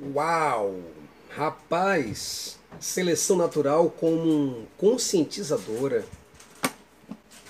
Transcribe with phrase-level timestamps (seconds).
[0.00, 0.80] Uau!
[1.28, 6.06] Rapaz, seleção natural como conscientizadora.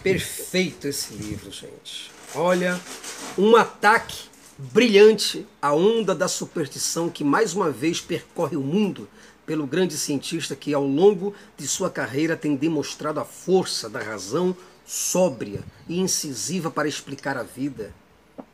[0.02, 2.10] Perfeito esse livro, gente.
[2.34, 2.80] Olha,
[3.36, 9.10] um ataque brilhante à onda da superstição que mais uma vez percorre o mundo
[9.44, 14.56] pelo grande cientista que ao longo de sua carreira tem demonstrado a força da razão
[14.86, 17.94] sóbria e incisiva para explicar a vida.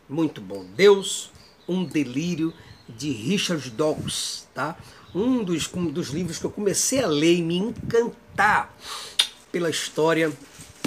[0.09, 0.65] Muito bom.
[0.75, 1.31] Deus,
[1.69, 2.53] um delírio
[2.89, 4.77] de Richard Dawkins, tá?
[5.15, 8.75] Um dos, um dos livros que eu comecei a ler e me encantar
[9.53, 10.33] pela história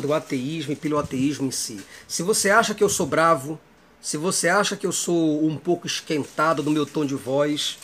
[0.01, 1.79] do ateísmo e pelo ateísmo em si.
[2.07, 3.59] Se você acha que eu sou bravo,
[4.01, 7.77] se você acha que eu sou um pouco esquentado no meu tom de voz,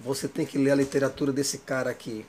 [0.00, 2.24] você tem que ler a literatura desse cara aqui.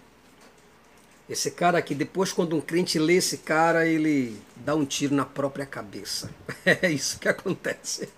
[1.30, 5.26] Esse cara aqui, depois quando um crente lê esse cara, ele dá um tiro na
[5.26, 6.30] própria cabeça.
[6.66, 8.10] É isso que acontece.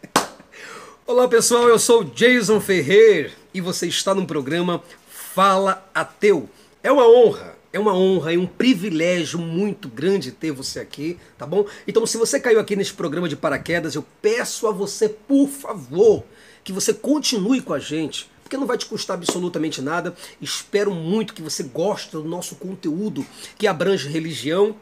[1.12, 6.50] Olá pessoal, eu sou Jason Ferrer e você está no programa Fala Ateu.
[6.82, 11.46] É uma honra, é uma honra e um privilégio muito grande ter você aqui, tá
[11.46, 11.66] bom?
[11.86, 16.24] Então se você caiu aqui nesse programa de paraquedas, eu peço a você, por favor,
[16.64, 20.16] que você continue com a gente, porque não vai te custar absolutamente nada.
[20.42, 23.26] Espero muito que você goste do nosso conteúdo
[23.58, 24.78] que abrange religião,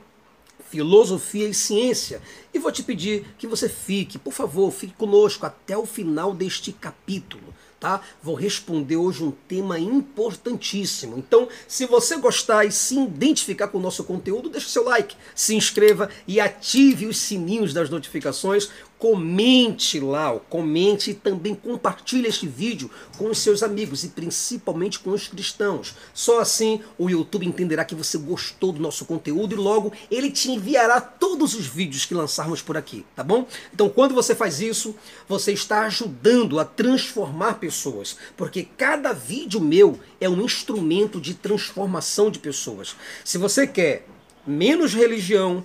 [0.70, 2.22] filosofia e ciência.
[2.54, 6.72] E vou te pedir que você fique, por favor, fique conosco até o final deste
[6.72, 7.54] capítulo.
[7.80, 8.02] Tá?
[8.22, 11.18] Vou responder hoje um tema importantíssimo.
[11.18, 15.56] Então, se você gostar e se identificar com o nosso conteúdo, deixe seu like, se
[15.56, 18.70] inscreva e ative os sininhos das notificações
[19.00, 25.12] comente lá, comente e também compartilhe este vídeo com os seus amigos e principalmente com
[25.12, 25.96] os cristãos.
[26.14, 30.52] Só assim o YouTube entenderá que você gostou do nosso conteúdo e logo ele te
[30.52, 33.48] enviará todos os vídeos que lançarmos por aqui, tá bom?
[33.74, 34.94] Então quando você faz isso,
[35.30, 42.30] você está ajudando a transformar pessoas, porque cada vídeo meu é um instrumento de transformação
[42.30, 42.98] de pessoas.
[43.24, 44.06] Se você quer
[44.46, 45.64] menos religião,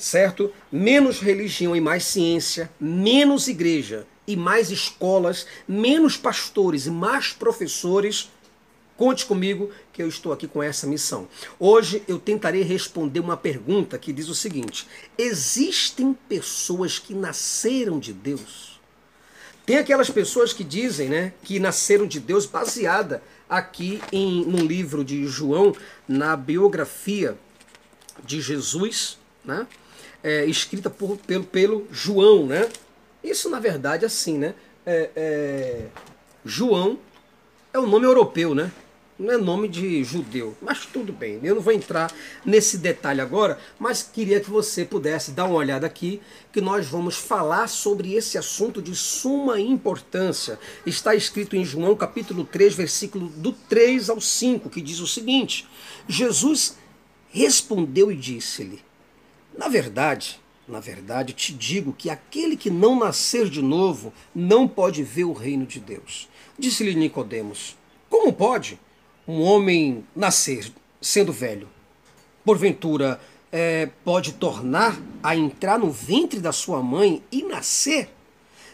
[0.00, 0.50] certo?
[0.72, 8.30] Menos religião e mais ciência, menos igreja e mais escolas, menos pastores e mais professores.
[8.96, 11.28] Conte comigo que eu estou aqui com essa missão.
[11.58, 14.88] Hoje eu tentarei responder uma pergunta que diz o seguinte:
[15.18, 18.80] existem pessoas que nasceram de Deus?
[19.66, 25.04] Tem aquelas pessoas que dizem, né, que nasceram de Deus baseada aqui em no livro
[25.04, 25.74] de João,
[26.08, 27.36] na biografia
[28.24, 29.66] de Jesus, né?
[30.22, 32.68] É, escrita por, pelo, pelo João, né?
[33.22, 34.54] Isso na verdade assim, né?
[34.86, 35.86] É, é,
[36.44, 36.98] João
[37.72, 38.72] é um nome europeu, né?
[39.18, 41.38] Não é nome de judeu, mas tudo bem.
[41.42, 42.10] Eu não vou entrar
[42.42, 47.16] nesse detalhe agora, mas queria que você pudesse dar uma olhada aqui, que nós vamos
[47.16, 50.58] falar sobre esse assunto de suma importância.
[50.86, 55.68] Está escrito em João capítulo 3, versículo do 3 ao 5, que diz o seguinte:
[56.08, 56.78] Jesus
[57.28, 58.80] respondeu e disse-lhe:
[59.60, 65.02] na verdade, na verdade, te digo que aquele que não nascer de novo não pode
[65.02, 66.30] ver o reino de Deus.
[66.58, 67.76] Disse-lhe Nicodemos:
[68.08, 68.80] Como pode
[69.28, 71.68] um homem nascer sendo velho?
[72.42, 73.20] Porventura,
[73.52, 78.08] é, pode tornar a entrar no ventre da sua mãe e nascer?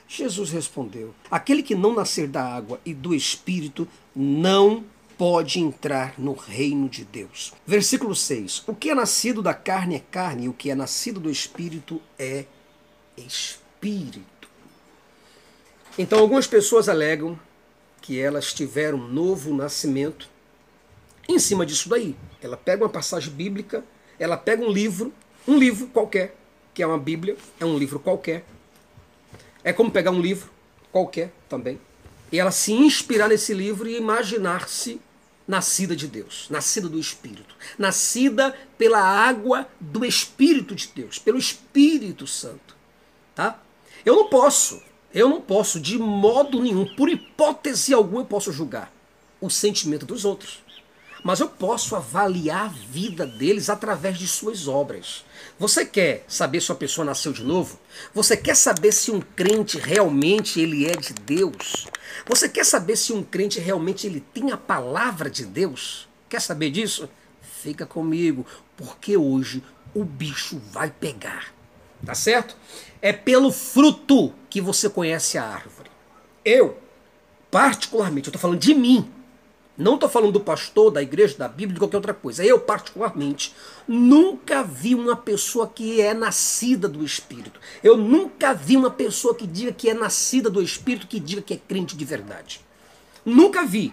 [0.06, 4.84] Jesus respondeu: Aquele que não nascer da água e do espírito não
[5.18, 7.52] pode entrar no reino de Deus.
[7.66, 11.18] Versículo 6: O que é nascido da carne é carne, e o que é nascido
[11.18, 12.44] do espírito é
[13.16, 14.48] espírito.
[15.98, 17.38] Então, algumas pessoas alegam
[18.02, 20.28] que elas tiveram um novo nascimento.
[21.28, 23.82] Em cima disso daí, ela pega uma passagem bíblica,
[24.18, 25.12] ela pega um livro,
[25.48, 26.36] um livro qualquer,
[26.74, 28.44] que é uma Bíblia, é um livro qualquer.
[29.64, 30.50] É como pegar um livro
[30.92, 31.80] qualquer também,
[32.30, 35.00] e ela se inspirar nesse livro e imaginar-se
[35.46, 42.26] nascida de Deus, nascida do Espírito, nascida pela água do Espírito de Deus, pelo Espírito
[42.26, 42.76] Santo,
[43.34, 43.60] tá?
[44.04, 44.82] Eu não posso,
[45.14, 48.92] eu não posso de modo nenhum, por hipótese alguma, eu posso julgar
[49.40, 50.65] o sentimento dos outros
[51.26, 55.24] mas eu posso avaliar a vida deles através de suas obras.
[55.58, 57.80] Você quer saber se uma pessoa nasceu de novo?
[58.14, 61.88] Você quer saber se um crente realmente ele é de Deus?
[62.28, 66.08] Você quer saber se um crente realmente ele tem a palavra de Deus?
[66.28, 67.08] Quer saber disso?
[67.60, 68.46] Fica comigo,
[68.76, 71.52] porque hoje o bicho vai pegar.
[72.04, 72.56] Tá certo?
[73.02, 75.90] É pelo fruto que você conhece a árvore.
[76.44, 76.78] Eu,
[77.50, 79.10] particularmente, eu estou falando de mim,
[79.76, 82.44] não estou falando do pastor, da igreja, da Bíblia, de qualquer outra coisa.
[82.44, 83.54] Eu, particularmente,
[83.86, 87.60] nunca vi uma pessoa que é nascida do Espírito.
[87.84, 91.54] Eu nunca vi uma pessoa que diga que é nascida do Espírito, que diga que
[91.54, 92.60] é crente de verdade.
[93.24, 93.92] Nunca vi.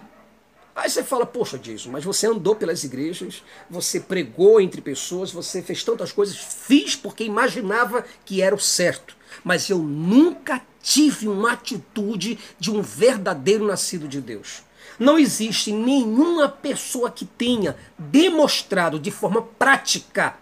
[0.74, 5.62] Aí você fala, poxa, Jason, mas você andou pelas igrejas, você pregou entre pessoas, você
[5.62, 6.36] fez tantas coisas.
[6.36, 9.16] Fiz porque imaginava que era o certo.
[9.44, 14.62] Mas eu nunca tive uma atitude de um verdadeiro nascido de Deus.
[14.98, 20.36] Não existe nenhuma pessoa que tenha demonstrado de forma prática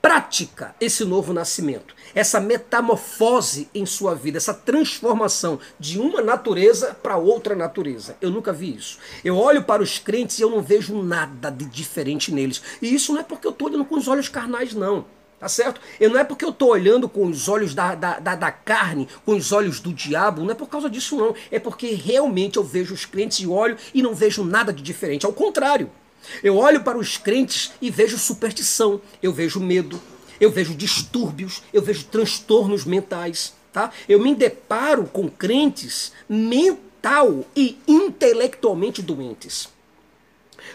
[0.00, 7.16] prática esse novo nascimento, essa metamorfose em sua vida, essa transformação de uma natureza para
[7.16, 8.16] outra natureza.
[8.20, 8.98] Eu nunca vi isso.
[9.24, 12.62] Eu olho para os crentes e eu não vejo nada de diferente neles.
[12.80, 15.04] E isso não é porque eu estou olhando com os olhos carnais, não.
[15.38, 15.80] Tá certo?
[16.00, 19.06] E não é porque eu estou olhando com os olhos da, da, da, da, carne,
[19.24, 21.34] com os olhos do diabo, não é por causa disso, não.
[21.50, 25.24] É porque realmente eu vejo os crentes e olho e não vejo nada de diferente.
[25.24, 25.90] Ao contrário.
[26.42, 30.00] Eu olho para os crentes e vejo superstição, eu vejo medo,
[30.40, 33.54] eu vejo distúrbios, eu vejo transtornos mentais.
[33.72, 33.92] Tá?
[34.08, 39.68] Eu me deparo com crentes mental e intelectualmente doentes.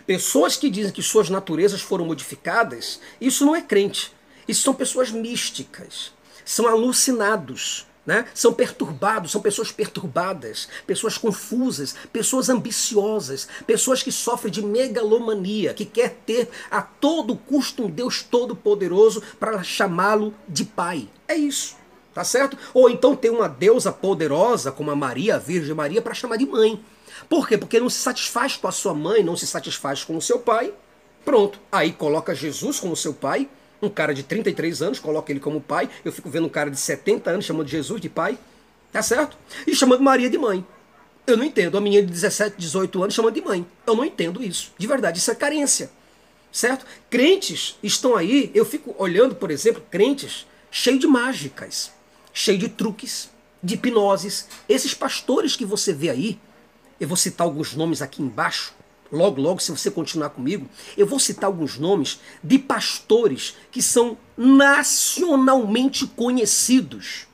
[0.06, 4.12] Pessoas que dizem que suas naturezas foram modificadas, isso não é crente.
[4.48, 6.12] Isso são pessoas místicas,
[6.46, 8.26] são alucinados, né?
[8.34, 15.86] São perturbados, são pessoas perturbadas, pessoas confusas, pessoas ambiciosas, pessoas que sofrem de megalomania, que
[15.86, 21.08] quer ter a todo custo um Deus todo-poderoso para chamá-lo de pai.
[21.28, 21.78] É isso,
[22.14, 22.58] tá certo?
[22.74, 26.46] Ou então tem uma deusa poderosa, como a Maria, a Virgem Maria, para chamar de
[26.46, 26.84] mãe.
[27.30, 27.58] Por quê?
[27.58, 30.74] Porque não se satisfaz com a sua mãe, não se satisfaz com o seu pai.
[31.24, 31.58] Pronto.
[31.72, 33.48] Aí coloca Jesus como seu pai
[33.86, 35.90] um cara de 33 anos, coloca ele como pai.
[36.04, 38.38] Eu fico vendo um cara de 70 anos chamando Jesus de pai.
[38.92, 39.38] Tá certo?
[39.66, 40.66] E chamando Maria de mãe.
[41.26, 41.78] Eu não entendo.
[41.78, 43.66] A menina de 17, 18 anos chamando de mãe.
[43.88, 44.72] Eu não entendo isso.
[44.78, 45.90] De verdade, isso é carência.
[46.52, 46.86] Certo?
[47.10, 51.92] Crentes estão aí, eu fico olhando, por exemplo, crentes cheios de mágicas,
[52.32, 53.30] cheios de truques,
[53.62, 54.48] de hipnoses.
[54.70, 56.40] Esses pastores que você vê aí,
[57.00, 58.74] eu vou citar alguns nomes aqui embaixo,
[59.14, 60.68] logo, logo, se você continuar comigo,
[60.98, 67.28] eu vou citar alguns nomes de pastores que são nacionalmente conhecidos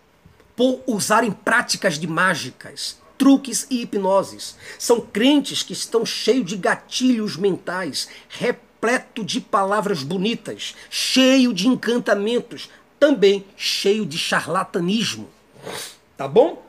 [0.58, 4.58] por usarem práticas de mágicas, truques e hipnoses.
[4.78, 12.70] São crentes que estão cheios de gatilhos mentais, repleto de palavras bonitas, cheio de encantamentos,
[13.00, 15.30] também cheio de charlatanismo.
[16.18, 16.62] Tá bom?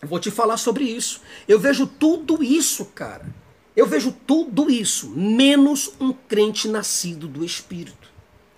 [0.00, 1.20] Vou te falar sobre isso.
[1.48, 3.43] Eu vejo tudo isso, cara
[3.76, 8.08] eu vejo tudo isso, menos um crente nascido do Espírito.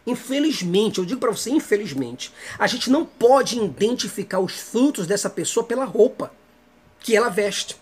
[0.06, 5.64] Infelizmente, eu digo para você, infelizmente, a gente não pode identificar os frutos dessa pessoa
[5.64, 6.32] pela roupa
[7.00, 7.76] que ela veste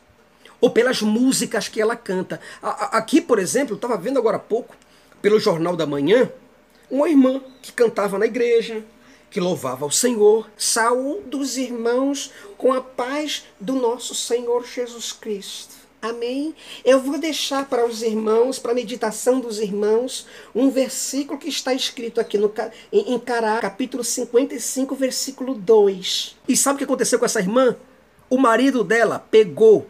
[0.60, 2.40] ou pelas músicas que ela canta.
[2.62, 4.74] Aqui, por exemplo, eu estava vendo agora há pouco,
[5.20, 6.30] pelo Jornal da Manhã,
[6.90, 8.82] uma irmã que cantava na igreja,
[9.30, 10.48] que louvava ao Senhor.
[10.56, 15.83] Saúde os irmãos com a paz do nosso Senhor Jesus Cristo.
[16.04, 16.54] Amém?
[16.84, 21.72] Eu vou deixar para os irmãos, para a meditação dos irmãos, um versículo que está
[21.72, 22.52] escrito aqui no,
[22.92, 26.36] em, em Cará, capítulo 55, versículo 2.
[26.46, 27.74] E sabe o que aconteceu com essa irmã?
[28.28, 29.88] O marido dela pegou,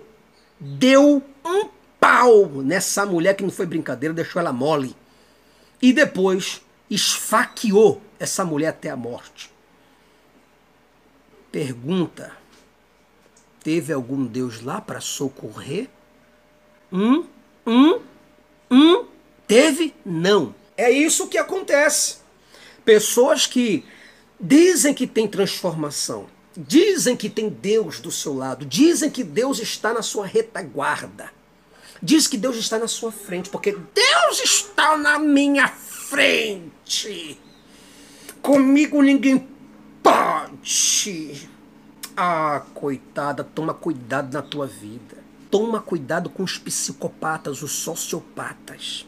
[0.60, 1.68] deu um
[1.98, 4.94] pau nessa mulher que não foi brincadeira, deixou ela mole.
[5.82, 9.50] E depois esfaqueou essa mulher até a morte.
[11.50, 12.36] Pergunta:
[13.64, 15.88] teve algum Deus lá para socorrer?
[16.94, 17.26] Hum?
[17.66, 18.00] Hum?
[18.70, 19.04] Hum?
[19.48, 19.92] Teve?
[20.06, 20.54] Não.
[20.76, 22.18] É isso que acontece.
[22.84, 23.84] Pessoas que
[24.40, 29.92] dizem que tem transformação, dizem que tem Deus do seu lado, dizem que Deus está
[29.92, 31.32] na sua retaguarda,
[32.00, 37.40] diz que Deus está na sua frente, porque Deus está na minha frente.
[38.40, 39.48] Comigo ninguém
[40.00, 41.48] pode.
[42.16, 45.23] Ah, coitada, toma cuidado na tua vida.
[45.54, 49.06] Toma cuidado com os psicopatas, os sociopatas.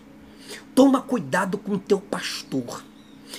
[0.76, 2.84] Toma cuidado com o teu pastor.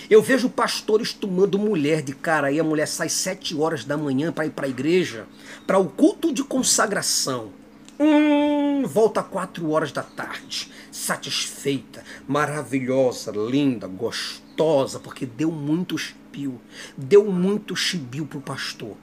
[0.10, 4.34] Eu vejo pastores tomando mulher de cara e a mulher sai sete horas da manhã
[4.34, 5.26] para ir para a igreja,
[5.66, 7.54] para o culto de consagração.
[7.98, 16.60] Hum, volta quatro horas da tarde, satisfeita, maravilhosa, linda, gostosa, porque deu muito chibio,
[16.98, 18.98] deu muito chibio pro pastor.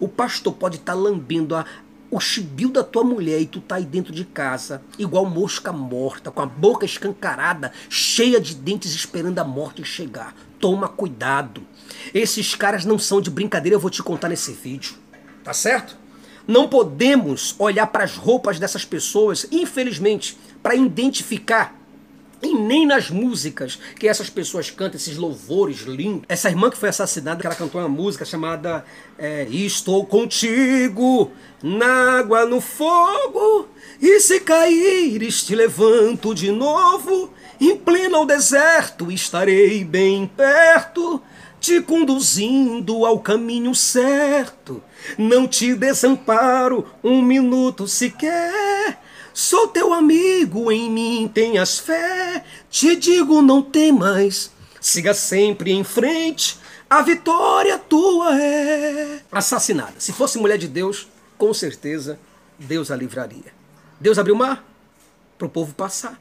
[0.00, 1.64] O pastor pode estar tá lambendo a,
[2.10, 6.30] o chibio da tua mulher e tu tá aí dentro de casa, igual mosca morta,
[6.30, 10.34] com a boca escancarada, cheia de dentes esperando a morte chegar.
[10.58, 11.62] Toma cuidado.
[12.14, 14.94] Esses caras não são de brincadeira, eu vou te contar nesse vídeo.
[15.44, 15.96] Tá certo?
[16.46, 21.77] Não podemos olhar para as roupas dessas pessoas, infelizmente, para identificar
[22.42, 26.22] e nem nas músicas que essas pessoas cantam, esses louvores lindos.
[26.28, 28.84] Essa irmã que foi assassinada, ela cantou uma música chamada
[29.18, 33.68] é, Estou contigo, na água, no fogo,
[34.00, 37.32] E se caíres, te levanto de novo.
[37.60, 41.20] Em pleno deserto estarei bem perto,
[41.58, 44.80] te conduzindo ao caminho certo.
[45.16, 49.00] Não te desamparo um minuto sequer.
[49.38, 52.44] Sou teu amigo, em mim tenhas fé.
[52.68, 56.58] Te digo, não temas, siga sempre em frente.
[56.90, 59.20] A vitória tua é.
[59.30, 59.94] Assassinada.
[60.00, 61.06] Se fosse mulher de Deus,
[61.38, 62.18] com certeza
[62.58, 63.54] Deus a livraria.
[64.00, 64.64] Deus abriu o mar
[65.38, 66.20] para o povo passar.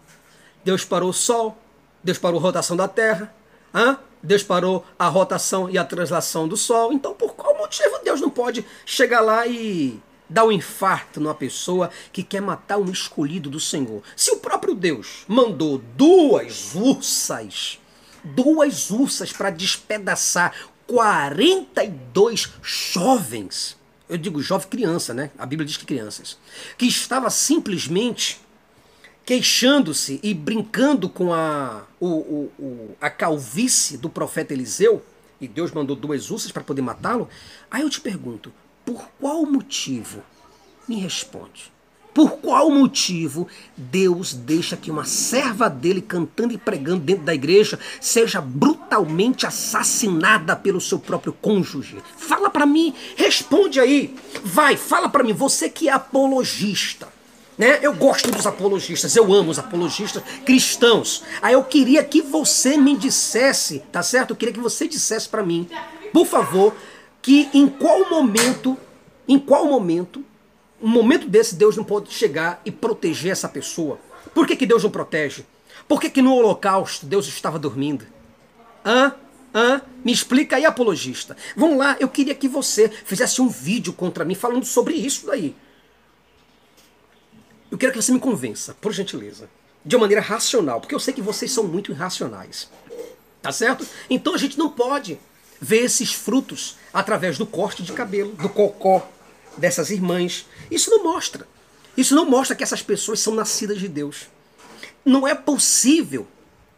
[0.64, 1.58] Deus parou o sol,
[2.04, 3.34] Deus parou a rotação da terra,
[3.74, 3.98] hã?
[4.22, 6.94] Deus parou a rotação e a translação do sol.
[6.94, 11.90] Então, por qual motivo Deus não pode chegar lá e dar um infarto numa pessoa
[12.12, 14.02] que quer matar um escolhido do Senhor?
[14.16, 17.80] Se o próprio Deus mandou duas ursas,
[18.24, 20.54] duas ursas para despedaçar
[20.86, 23.78] 42 jovens,
[24.10, 25.32] eu digo jovem criança, né?
[25.38, 26.38] A Bíblia diz que crianças,
[26.78, 28.40] que estava simplesmente
[29.26, 35.04] queixando-se e brincando com a, o, o, o, a calvície do profeta Eliseu,
[35.40, 37.28] e Deus mandou duas ursas para poder matá-lo,
[37.70, 38.54] aí eu te pergunto,
[38.88, 40.24] por qual motivo?
[40.88, 41.74] Me responde.
[42.14, 47.78] Por qual motivo Deus deixa que uma serva dele cantando e pregando dentro da igreja
[48.00, 51.98] seja brutalmente assassinada pelo seu próprio cônjuge?
[52.16, 54.16] Fala para mim, responde aí.
[54.42, 57.10] Vai, fala para mim, você que é apologista.
[57.58, 57.80] Né?
[57.82, 61.24] Eu gosto dos apologistas, eu amo os apologistas cristãos.
[61.42, 64.30] Aí eu queria que você me dissesse, tá certo?
[64.30, 65.68] Eu queria que você dissesse para mim,
[66.14, 66.74] por favor,
[67.28, 68.78] que em qual momento,
[69.28, 70.24] em qual momento,
[70.82, 74.00] um momento desse Deus não pode chegar e proteger essa pessoa?
[74.34, 75.46] Por que, que Deus não protege?
[75.90, 78.08] Por que, que no holocausto Deus estava dormindo?
[78.86, 79.14] Hã?
[79.54, 79.82] Hã?
[80.06, 81.36] Me explica aí, apologista.
[81.54, 85.54] Vamos lá, eu queria que você fizesse um vídeo contra mim falando sobre isso daí.
[87.70, 89.50] Eu quero que você me convença, por gentileza,
[89.84, 92.72] de uma maneira racional, porque eu sei que vocês são muito irracionais.
[93.42, 93.86] Tá certo?
[94.10, 95.20] Então a gente não pode
[95.60, 99.08] ver esses frutos através do corte de cabelo, do cocó
[99.58, 100.46] dessas irmãs.
[100.70, 101.48] Isso não mostra.
[101.96, 104.28] Isso não mostra que essas pessoas são nascidas de Deus.
[105.04, 106.28] Não é possível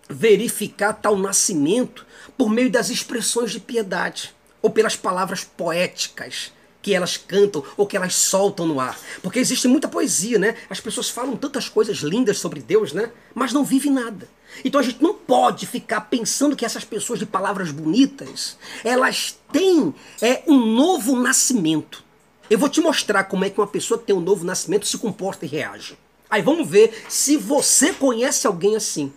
[0.09, 2.05] verificar tal nascimento
[2.37, 7.97] por meio das expressões de piedade ou pelas palavras poéticas que elas cantam ou que
[7.97, 8.97] elas soltam no ar.
[9.21, 10.55] Porque existe muita poesia, né?
[10.69, 13.11] As pessoas falam tantas coisas lindas sobre Deus, né?
[13.35, 14.27] Mas não vivem nada.
[14.63, 19.93] Então a gente não pode ficar pensando que essas pessoas de palavras bonitas, elas têm
[20.21, 22.03] é, um novo nascimento.
[22.49, 24.97] Eu vou te mostrar como é que uma pessoa que tem um novo nascimento se
[24.97, 25.97] comporta e reage.
[26.29, 29.11] Aí vamos ver se você conhece alguém assim.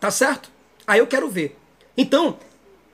[0.00, 0.50] Tá certo?
[0.86, 1.58] Aí eu quero ver.
[1.96, 2.38] Então,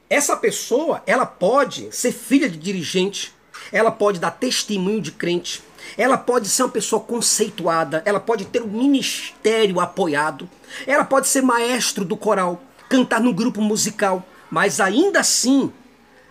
[0.08, 3.32] essa pessoa, ela pode ser filha de dirigente,
[3.72, 5.62] ela pode dar testemunho de crente,
[5.96, 10.48] ela pode ser uma pessoa conceituada, ela pode ter um ministério apoiado,
[10.86, 15.72] ela pode ser maestro do coral, cantar no grupo musical, mas ainda assim,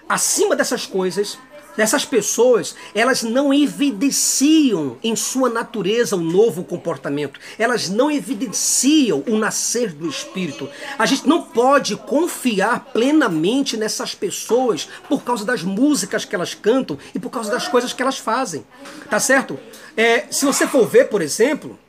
[0.07, 1.37] acima dessas coisas,
[1.77, 7.39] essas pessoas, elas não evidenciam em sua natureza um novo comportamento.
[7.57, 10.69] Elas não evidenciam o nascer do Espírito.
[10.97, 16.97] A gente não pode confiar plenamente nessas pessoas por causa das músicas que elas cantam
[17.13, 18.65] e por causa das coisas que elas fazem.
[19.09, 19.57] Tá certo?
[19.95, 21.79] É, se você for ver, por exemplo,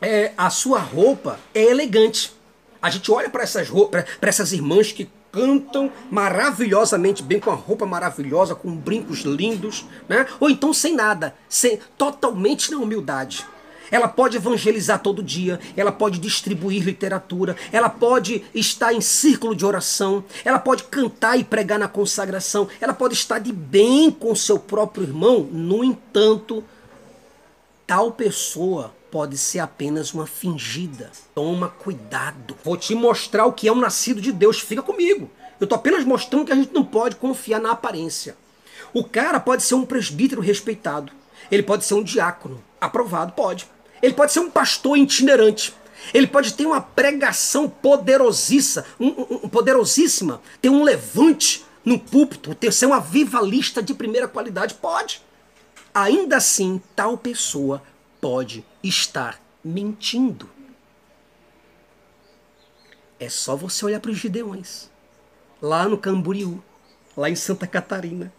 [0.00, 2.32] é, a sua roupa é elegante.
[2.80, 7.86] A gente olha para essas, para essas irmãs que cantam maravilhosamente bem, com a roupa
[7.86, 10.26] maravilhosa, com brincos lindos, né?
[10.40, 13.46] ou então sem nada, sem, totalmente na humildade.
[13.90, 19.64] Ela pode evangelizar todo dia, ela pode distribuir literatura, ela pode estar em círculo de
[19.64, 24.58] oração, ela pode cantar e pregar na consagração, ela pode estar de bem com seu
[24.58, 25.48] próprio irmão.
[25.50, 26.62] No entanto,
[27.86, 31.10] tal pessoa pode ser apenas uma fingida.
[31.34, 32.56] Toma cuidado.
[32.64, 34.60] Vou te mostrar o que é um nascido de Deus.
[34.60, 35.30] Fica comigo.
[35.60, 38.36] Eu estou apenas mostrando que a gente não pode confiar na aparência.
[38.92, 41.12] O cara pode ser um presbítero respeitado.
[41.50, 43.66] Ele pode ser um diácono aprovado, pode.
[44.02, 45.74] Ele pode ser um pastor itinerante.
[46.14, 49.08] Ele pode ter uma pregação poderosíssima, um,
[49.44, 55.20] um, poderosíssima, ter um levante no púlpito, ter ser uma vivalista de primeira qualidade, pode.
[55.92, 57.82] Ainda assim, tal pessoa
[58.20, 60.48] pode estar mentindo.
[63.20, 64.88] É só você olhar para os Gideões,
[65.60, 66.62] lá no Camboriú,
[67.16, 68.32] lá em Santa Catarina.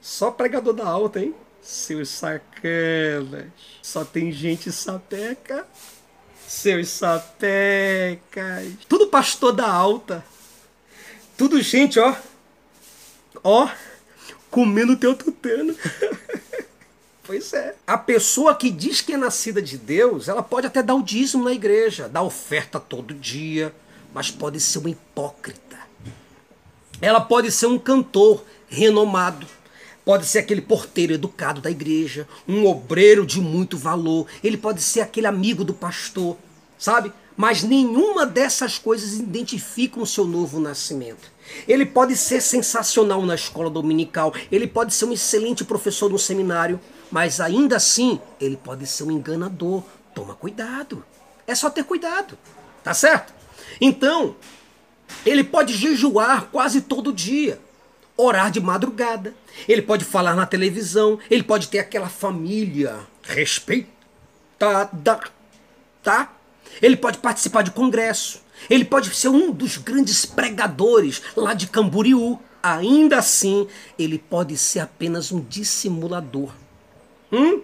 [0.00, 1.34] Só pregador da alta, hein?
[1.60, 3.46] Seus sacanas.
[3.82, 5.66] Só tem gente sapeca.
[6.46, 8.72] Seus sapecas.
[8.88, 10.24] Tudo pastor da alta.
[11.36, 12.14] Tudo gente, ó.
[13.42, 13.68] Ó.
[14.50, 15.74] Comendo teu tutano.
[17.26, 17.74] Pois é.
[17.86, 21.44] A pessoa que diz que é nascida de Deus, ela pode até dar o dízimo
[21.44, 23.74] na igreja, dar oferta todo dia,
[24.12, 25.78] mas pode ser uma hipócrita.
[27.00, 29.46] Ela pode ser um cantor renomado,
[30.04, 35.00] pode ser aquele porteiro educado da igreja, um obreiro de muito valor, ele pode ser
[35.00, 36.36] aquele amigo do pastor,
[36.78, 37.10] sabe?
[37.36, 41.32] Mas nenhuma dessas coisas identificam o seu novo nascimento.
[41.66, 46.78] Ele pode ser sensacional na escola dominical, ele pode ser um excelente professor no seminário,
[47.10, 49.82] mas ainda assim ele pode ser um enganador.
[50.14, 51.04] Toma cuidado.
[51.46, 52.38] É só ter cuidado.
[52.82, 53.32] Tá certo?
[53.80, 54.36] Então,
[55.24, 57.60] ele pode jejuar quase todo dia,
[58.16, 59.34] orar de madrugada,
[59.68, 65.20] ele pode falar na televisão, ele pode ter aquela família respeitada,
[66.02, 66.32] tá?
[66.82, 72.38] Ele pode participar de congresso, ele pode ser um dos grandes pregadores lá de Camboriú.
[72.62, 73.68] Ainda assim,
[73.98, 76.50] ele pode ser apenas um dissimulador.
[77.34, 77.62] Hum?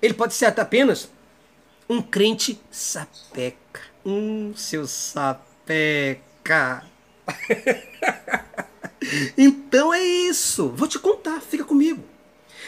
[0.00, 1.08] Ele pode ser apenas
[1.88, 3.80] um crente sapeca.
[4.06, 6.84] Hum, seu sapeca.
[9.36, 10.68] então é isso.
[10.68, 12.04] Vou te contar, fica comigo.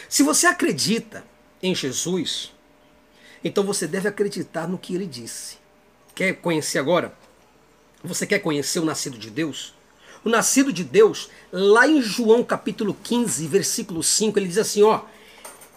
[0.09, 1.25] Se você acredita
[1.62, 2.52] em Jesus,
[3.45, 5.59] então você deve acreditar no que ele disse.
[6.12, 7.14] Quer conhecer agora?
[8.02, 9.75] Você quer conhecer o nascido de Deus?
[10.25, 15.02] O nascido de Deus, lá em João capítulo 15, versículo 5, ele diz assim: Ó,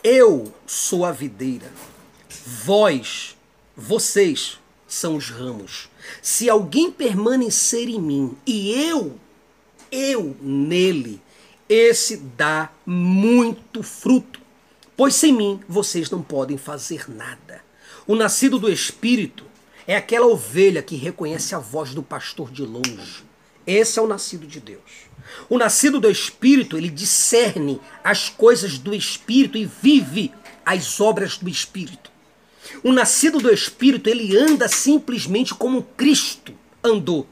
[0.04, 1.72] eu sou a videira,
[2.46, 3.36] vós,
[3.76, 5.90] vocês são os ramos.
[6.22, 9.20] Se alguém permanecer em mim e eu,
[9.92, 11.22] eu nele,
[11.68, 14.40] esse dá muito fruto,
[14.96, 17.62] pois sem mim vocês não podem fazer nada.
[18.08, 19.46] O nascido do Espírito
[19.86, 23.29] é aquela ovelha que reconhece a voz do pastor de longe.
[23.70, 24.82] Esse é o nascido de Deus.
[25.48, 30.34] O nascido do Espírito, ele discerne as coisas do Espírito e vive
[30.66, 32.12] as obras do Espírito.
[32.84, 36.52] O nascido do Espírito, ele anda simplesmente como Cristo
[36.84, 37.28] andou.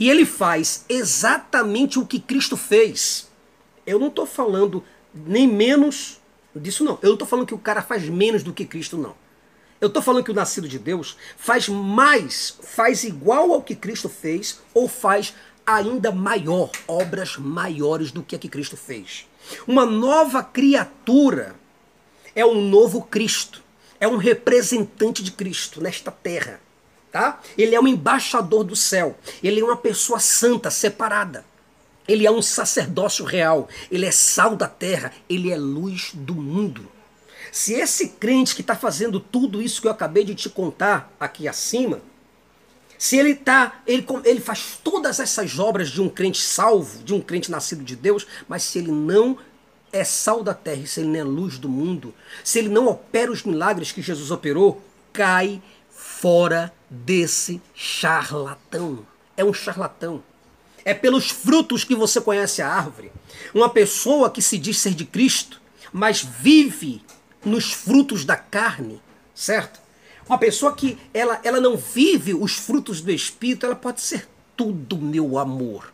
[0.00, 3.30] E ele faz exatamente o que Cristo fez.
[3.86, 4.82] Eu não estou falando
[5.14, 6.22] nem menos
[6.56, 6.98] disso, não.
[7.02, 9.14] Eu não estou falando que o cara faz menos do que Cristo, não.
[9.78, 14.08] Eu estou falando que o nascido de Deus faz mais, faz igual ao que Cristo
[14.08, 15.34] fez, ou faz
[15.66, 19.26] ainda maior, obras maiores do que a que Cristo fez.
[19.66, 21.54] Uma nova criatura
[22.34, 23.62] é um novo Cristo
[24.02, 26.60] é um representante de Cristo nesta terra.
[27.12, 27.40] Tá?
[27.56, 29.16] Ele é um embaixador do céu.
[29.40, 31.44] Ele é uma pessoa santa, separada.
[32.08, 33.68] Ele é um sacerdócio real.
[33.92, 35.12] Ele é sal da terra.
[35.30, 36.88] Ele é luz do mundo.
[37.52, 41.46] Se esse crente que está fazendo tudo isso que eu acabei de te contar aqui
[41.46, 42.00] acima,
[43.02, 47.20] se ele tá, ele, ele faz todas essas obras de um crente salvo, de um
[47.20, 49.36] crente nascido de Deus, mas se ele não
[49.92, 53.32] é sal da terra, se ele não é luz do mundo, se ele não opera
[53.32, 54.80] os milagres que Jesus operou,
[55.12, 55.60] cai
[55.90, 59.04] fora desse charlatão.
[59.36, 60.22] É um charlatão.
[60.84, 63.10] É pelos frutos que você conhece a árvore.
[63.52, 65.60] Uma pessoa que se diz ser de Cristo,
[65.92, 67.02] mas vive
[67.44, 69.02] nos frutos da carne,
[69.34, 69.81] certo?
[70.32, 74.96] Uma pessoa que ela, ela não vive os frutos do Espírito, ela pode ser tudo,
[74.96, 75.92] meu amor,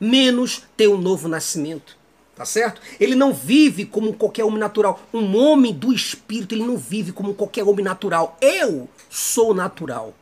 [0.00, 1.96] menos ter um novo nascimento.
[2.34, 2.80] Tá certo?
[2.98, 5.00] Ele não vive como qualquer homem natural.
[5.14, 8.36] Um homem do espírito, ele não vive como qualquer homem natural.
[8.40, 10.12] Eu sou natural.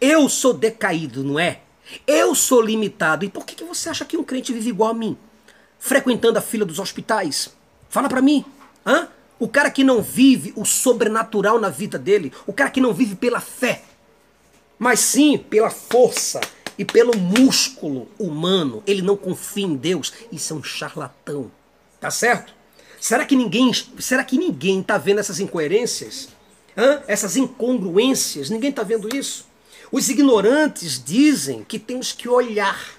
[0.00, 1.60] Eu sou decaído, não é?
[2.04, 3.24] Eu sou limitado.
[3.24, 5.16] E por que, que você acha que um crente vive igual a mim?
[5.78, 7.54] Frequentando a fila dos hospitais?
[7.88, 8.44] Fala para mim.
[8.84, 9.08] Hã?
[9.40, 12.30] O cara que não vive o sobrenatural na vida dele.
[12.46, 13.82] O cara que não vive pela fé.
[14.78, 16.40] Mas sim pela força
[16.78, 21.50] e pelo músculo humano, ele não confia em Deus, isso é um charlatão.
[22.00, 22.54] Tá certo?
[22.98, 26.28] Será que ninguém, será que ninguém tá vendo essas incoerências?
[26.76, 27.02] Hã?
[27.06, 28.48] Essas incongruências?
[28.48, 29.46] Ninguém tá vendo isso?
[29.92, 32.94] Os ignorantes dizem que temos que olhar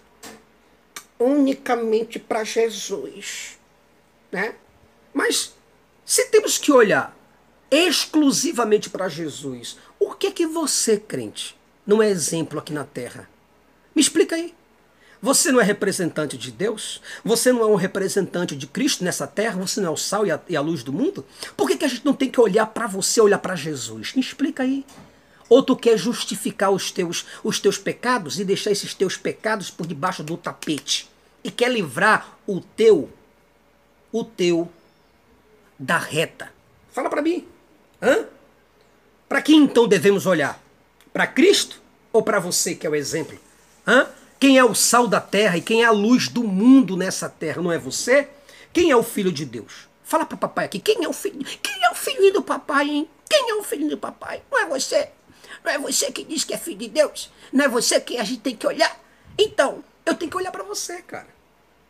[1.17, 3.57] unicamente para Jesus,
[4.31, 4.55] né?
[5.13, 5.53] Mas
[6.05, 7.15] se temos que olhar
[7.69, 13.29] exclusivamente para Jesus, o que é que você, crente, não é exemplo aqui na terra?
[13.95, 14.53] Me explica aí.
[15.21, 16.99] Você não é representante de Deus?
[17.23, 19.59] Você não é um representante de Cristo nessa terra?
[19.59, 21.23] Você não é o sal e a, e a luz do mundo?
[21.55, 24.13] Por que, que a gente não tem que olhar para você, olhar para Jesus?
[24.15, 24.83] Me explica aí.
[25.47, 29.85] Ou tu quer justificar os teus, os teus pecados e deixar esses teus pecados por
[29.85, 31.07] debaixo do tapete?
[31.43, 33.09] E quer livrar o teu,
[34.11, 34.71] o teu
[35.81, 36.51] da reta?
[36.91, 37.47] Fala para mim.
[37.99, 38.27] Hã?
[39.27, 40.61] Para quem então devemos olhar?
[41.11, 41.81] Para Cristo
[42.13, 43.37] ou para você que é o exemplo?
[43.87, 44.07] Hã?
[44.39, 47.61] Quem é o sal da terra e quem é a luz do mundo nessa terra?
[47.61, 48.29] Não é você?
[48.71, 49.89] Quem é o Filho de Deus?
[50.03, 51.43] Fala para papai aqui, quem é o filho?
[51.61, 53.09] Quem é o filho do papai, hein?
[53.29, 54.41] Quem é o filho do papai?
[54.51, 55.09] Não é você.
[55.63, 57.31] Não é você que diz que é filho de Deus.
[57.51, 58.99] Não é você que a gente tem que olhar.
[59.37, 61.27] Então, eu tenho que olhar para você, cara.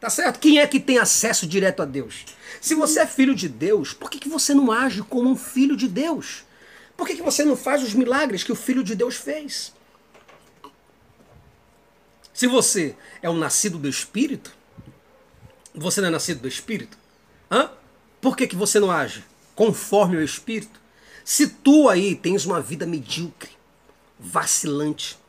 [0.01, 0.39] Tá certo?
[0.39, 2.25] Quem é que tem acesso direto a Deus?
[2.59, 5.77] Se você é filho de Deus, por que, que você não age como um filho
[5.77, 6.43] de Deus?
[6.97, 9.71] Por que, que você não faz os milagres que o filho de Deus fez?
[12.33, 14.51] Se você é um nascido do Espírito,
[15.73, 16.97] você não é nascido do Espírito?
[17.51, 17.69] Hã?
[18.19, 20.81] Por que, que você não age conforme o Espírito?
[21.23, 23.51] Se tu aí tens uma vida medíocre,
[24.19, 25.19] vacilante,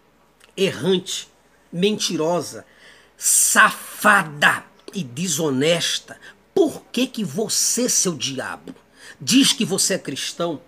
[0.56, 1.28] errante,
[1.70, 2.64] mentirosa,
[3.24, 6.18] safada e desonesta,
[6.52, 8.74] por que que você, seu diabo,
[9.20, 10.60] diz que você é cristão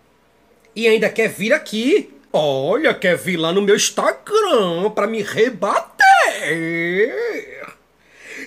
[0.75, 2.15] e ainda quer vir aqui?
[2.33, 5.99] Olha, quer vir lá no meu Instagram para me rebater.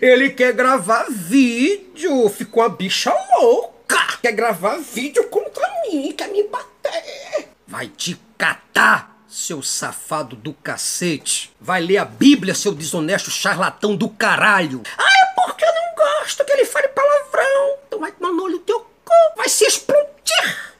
[0.01, 4.19] Ele quer gravar vídeo, ficou a bicha louca.
[4.21, 7.49] Quer gravar vídeo contra mim, quer me bater.
[7.67, 11.53] Vai te catar seu safado do cacete.
[11.61, 14.81] Vai ler a Bíblia, seu desonesto charlatão do caralho.
[14.97, 17.77] Ah, é porque eu não gosto que ele fale palavrão.
[17.87, 19.13] Então vai tomar no olho teu cu.
[19.37, 20.73] Vai se explodir.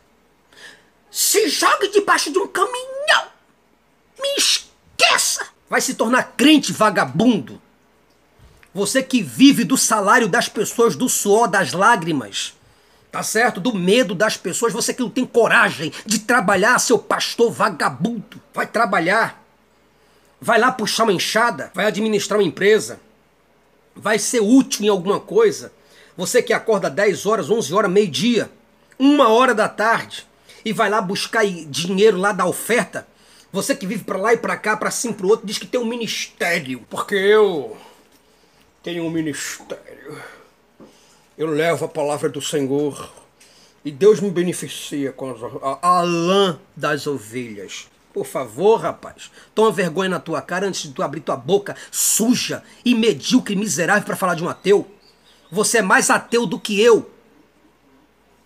[1.12, 3.28] Se jogue debaixo de um caminhão.
[4.20, 5.48] Me esqueça.
[5.70, 7.62] Vai se tornar crente vagabundo.
[8.74, 12.57] Você que vive do salário das pessoas, do suor, das lágrimas
[13.18, 13.60] tá certo?
[13.60, 18.40] Do medo das pessoas, você que não tem coragem de trabalhar, seu pastor vagabundo.
[18.54, 19.44] Vai trabalhar,
[20.40, 23.00] vai lá puxar uma enxada, vai administrar uma empresa,
[23.96, 25.74] vai ser útil em alguma coisa.
[26.16, 28.52] Você que acorda 10 horas, 11 horas, meio-dia,
[29.00, 30.28] uma hora da tarde
[30.64, 33.08] e vai lá buscar dinheiro lá da oferta.
[33.52, 35.82] Você que vive para lá e para cá, para cima para outro, diz que tem
[35.82, 36.86] um ministério.
[36.88, 37.76] Porque eu
[38.84, 40.22] tenho um ministério
[41.38, 43.12] eu levo a palavra do Senhor
[43.86, 45.30] e Deus me beneficia com
[45.62, 47.88] a, a lã das ovelhas.
[48.12, 52.64] Por favor, rapaz, toma vergonha na tua cara antes de tu abrir tua boca suja
[52.84, 54.88] e medíocre miserável para falar de um ateu.
[55.52, 57.10] Você é mais ateu do que eu.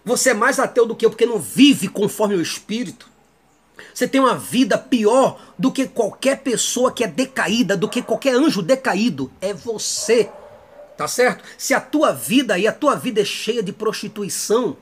[0.04, 3.10] Você é mais ateu do que eu porque não vive conforme o Espírito.
[3.94, 8.36] Você tem uma vida pior do que qualquer pessoa que é decaída, do que qualquer
[8.36, 9.32] anjo decaído.
[9.40, 10.30] É você.
[10.98, 11.44] Tá certo?
[11.58, 14.78] Se a tua vida aí, a tua vida é cheia de prostituição,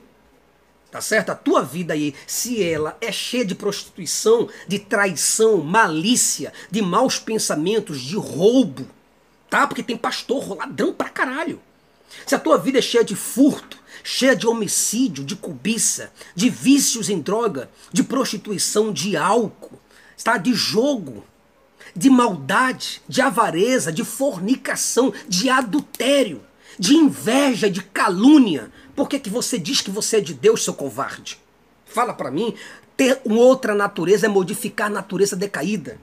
[0.91, 1.30] tá certo?
[1.30, 7.19] A tua vida aí, se ela é cheia de prostituição, de traição, malícia, de maus
[7.19, 8.88] pensamentos, de roubo,
[9.50, 9.67] tá?
[9.67, 11.62] Porque tem pastor ladrão pra caralho.
[12.26, 17.10] Se a tua vida é cheia de furto, cheia de homicídio, de cobiça, de vícios
[17.10, 19.80] em droga, de prostituição, de álcool,
[20.17, 21.24] está de jogo,
[21.95, 26.41] de maldade, de avareza, de fornicação, de adultério,
[26.78, 28.71] de inveja, de calúnia.
[28.95, 31.39] Por que, que você diz que você é de Deus, seu covarde?
[31.86, 32.56] Fala para mim.
[32.95, 35.99] Ter uma outra natureza é modificar a natureza decaída.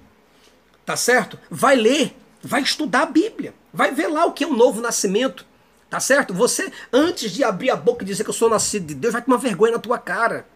[0.85, 1.39] Tá certo?
[1.51, 4.81] Vai ler, vai estudar a Bíblia, vai ver lá o que é o um novo
[4.81, 5.45] nascimento.
[5.91, 6.35] Tá certo?
[6.35, 9.23] Você, antes de abrir a boca e dizer que eu sou nascido de Deus, vai
[9.23, 10.47] tomar vergonha na tua cara.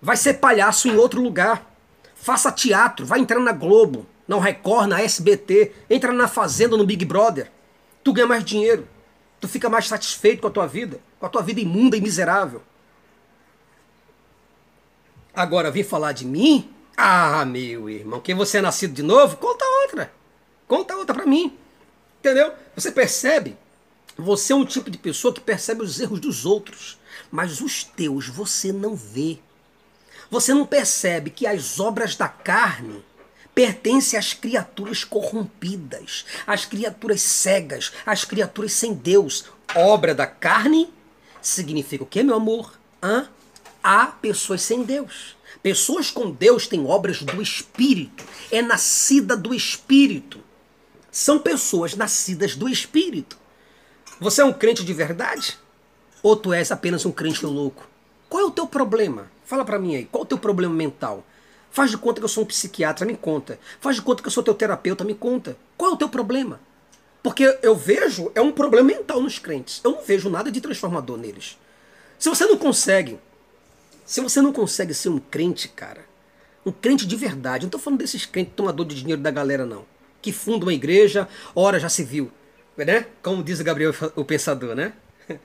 [0.00, 1.70] Vai ser palhaço em outro lugar.
[2.14, 7.04] Faça teatro, vai entrar na Globo não Record, na SBT, entra na Fazenda, no Big
[7.04, 7.50] Brother.
[8.02, 8.88] Tu ganha mais dinheiro.
[9.40, 12.62] Tu fica mais satisfeito com a tua vida, com a tua vida imunda e miserável.
[15.34, 16.70] Agora, vir falar de mim?
[16.96, 19.36] Ah, meu irmão, que você é nascido de novo?
[19.36, 20.12] Conta outra.
[20.66, 21.58] Conta outra para mim.
[22.20, 22.52] Entendeu?
[22.74, 23.56] Você percebe?
[24.16, 26.98] Você é um tipo de pessoa que percebe os erros dos outros,
[27.30, 29.38] mas os teus você não vê.
[30.30, 33.04] Você não percebe que as obras da carne
[33.54, 39.44] pertence às criaturas corrompidas, às criaturas cegas, às criaturas sem Deus.
[39.74, 40.92] Obra da carne
[41.40, 42.74] significa o que, meu amor?
[43.02, 43.28] Hã?
[43.82, 45.36] Há pessoas sem Deus.
[45.62, 48.24] Pessoas com Deus têm obras do Espírito.
[48.50, 50.40] É nascida do Espírito.
[51.10, 53.38] São pessoas nascidas do Espírito.
[54.20, 55.58] Você é um crente de verdade?
[56.22, 57.88] Ou tu és apenas um crente louco?
[58.28, 59.30] Qual é o teu problema?
[59.44, 61.24] Fala para mim aí, qual é o teu problema mental?
[61.74, 63.58] Faz de conta que eu sou um psiquiatra, me conta.
[63.80, 65.56] Faz de conta que eu sou teu terapeuta, me conta.
[65.76, 66.60] Qual é o teu problema?
[67.20, 69.80] Porque eu vejo, é um problema mental nos crentes.
[69.82, 71.58] Eu não vejo nada de transformador neles.
[72.16, 73.18] Se você não consegue,
[74.06, 76.04] se você não consegue ser um crente, cara,
[76.64, 79.84] um crente de verdade, não estou falando desses crentes tomador de dinheiro da galera, não.
[80.22, 82.30] Que fundam uma igreja, ora já se viu.
[82.76, 83.08] Né?
[83.20, 84.92] Como diz o Gabriel o Pensador, né?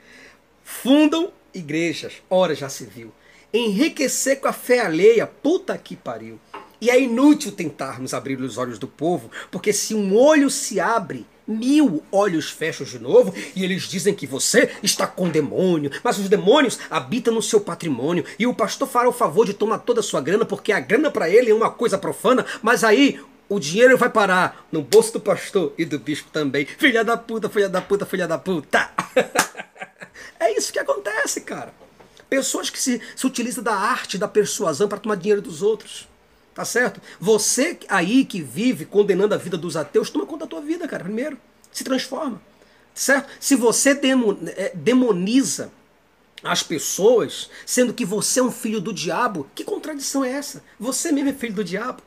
[0.63, 3.12] Fundam igrejas, ora já se viu
[3.54, 6.40] enriquecer com a fé alheia, puta que pariu.
[6.82, 11.26] E é inútil tentarmos abrir os olhos do povo, porque se um olho se abre,
[11.46, 16.30] mil olhos fecham de novo e eles dizem que você está com demônio, mas os
[16.30, 20.04] demônios habitam no seu patrimônio e o pastor fará o favor de tomar toda a
[20.04, 23.98] sua grana porque a grana para ele é uma coisa profana, mas aí o dinheiro
[23.98, 26.66] vai parar no bolso do pastor e do bispo também.
[26.66, 28.92] Filha da puta, filha da puta, filha da puta.
[30.40, 31.74] é isso que acontece, cara.
[32.30, 36.08] Pessoas que se, se utilizam da arte da persuasão para tomar dinheiro dos outros.
[36.54, 37.02] Tá certo?
[37.20, 41.04] Você aí que vive condenando a vida dos ateus, toma conta da tua vida, cara,
[41.04, 41.38] primeiro.
[41.72, 42.42] Se transforma.
[42.94, 43.30] Certo?
[43.39, 45.72] Se você é, demoniza
[46.44, 50.63] as pessoas, sendo que você é um filho do diabo, que contradição é essa?
[50.80, 52.02] Você mesmo é filho do diabo.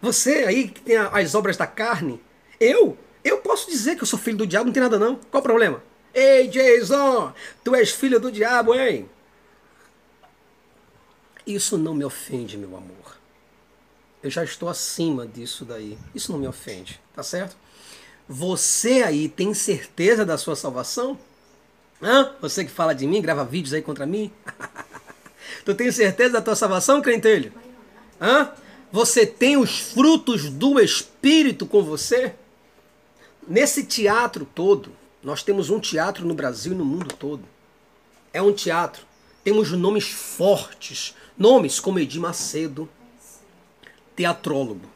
[0.00, 2.20] Você aí que tem as obras da carne,
[2.58, 5.16] eu, eu posso dizer que eu sou filho do diabo, não tem nada não.
[5.30, 5.82] Qual o problema?
[6.12, 7.32] Ei, Jason,
[7.62, 9.08] tu és filho do diabo, hein?
[11.46, 13.18] Isso não me ofende, meu amor.
[14.22, 15.98] Eu já estou acima disso daí.
[16.14, 17.56] Isso não me ofende, tá certo?
[18.28, 21.18] Você aí tem certeza da sua salvação?
[22.00, 22.32] Hã?
[22.40, 24.30] Você que fala de mim, grava vídeos aí contra mim?
[25.64, 27.52] tu tem certeza da tua salvação, crentelho?
[28.20, 28.52] Hã?
[28.92, 32.34] Você tem os frutos do Espírito com você?
[33.46, 37.42] Nesse teatro todo, nós temos um teatro no Brasil e no mundo todo.
[38.32, 39.04] É um teatro.
[39.42, 42.88] Temos nomes fortes, nomes como Edir Macedo,
[44.14, 44.86] teatrólogo.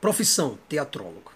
[0.00, 1.30] Profissão, teatrólogo.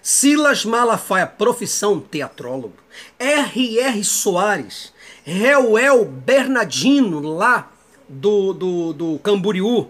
[0.00, 2.74] Silas Malafaia, profissão, teatrólogo.
[3.18, 4.04] R.R.
[4.04, 4.92] Soares,
[5.24, 7.70] Reuel Bernardino, lá
[8.08, 9.88] do, do, do Camboriú,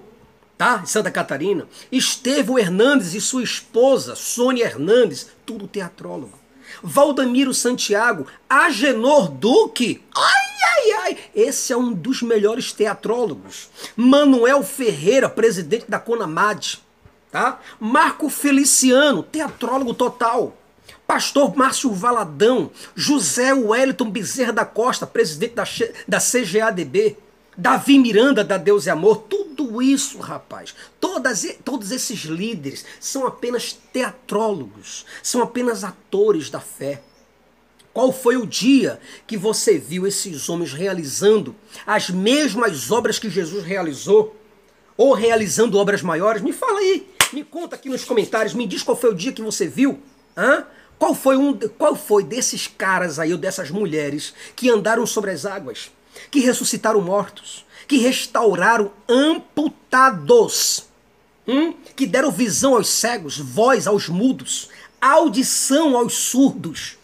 [0.56, 0.84] tá?
[0.84, 1.66] Santa Catarina.
[1.90, 6.38] Estevão Hernandes e sua esposa, Sônia Hernandes, tudo teatrólogo.
[6.82, 13.68] Valdemiro Santiago, Agenor Duque, ai, ai, ai, esse é um dos melhores teatrólogos.
[13.96, 16.76] Manuel Ferreira, presidente da Conamad,
[17.30, 17.60] tá?
[17.80, 20.56] Marco Feliciano, teatrólogo total.
[21.06, 25.64] Pastor Márcio Valadão, José Wellington Bezerra da Costa, presidente da,
[26.08, 27.16] da CGADB,
[27.56, 33.78] Davi Miranda da Deus e Amor, tudo isso, rapaz, todas, todos esses líderes são apenas
[33.92, 37.02] teatrólogos, são apenas atores da fé.
[37.92, 41.54] Qual foi o dia que você viu esses homens realizando
[41.86, 44.36] as mesmas obras que Jesus realizou?
[44.96, 46.42] Ou realizando obras maiores?
[46.42, 49.42] Me fala aí, me conta aqui nos comentários, me diz qual foi o dia que
[49.42, 50.00] você viu.
[50.36, 50.66] Hã?
[50.98, 55.44] Qual foi, um, qual foi desses caras aí, ou dessas mulheres, que andaram sobre as
[55.44, 55.90] águas?
[56.30, 60.84] que ressuscitaram mortos, que restauraram amputados,
[61.46, 61.74] hum?
[61.96, 64.68] que deram visão aos cegos, voz aos mudos,
[65.00, 66.96] audição aos surdos.